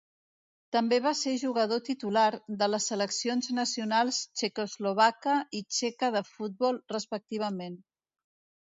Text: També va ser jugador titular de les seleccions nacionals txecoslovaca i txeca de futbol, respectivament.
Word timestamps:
També 0.75 0.97
va 1.07 1.11
ser 1.19 1.33
jugador 1.41 1.83
titular 1.89 2.23
de 2.63 2.69
les 2.77 2.87
seleccions 2.93 3.51
nacionals 3.59 4.23
txecoslovaca 4.41 5.37
i 5.61 5.63
txeca 5.69 6.15
de 6.19 6.27
futbol, 6.33 6.83
respectivament. 6.99 7.83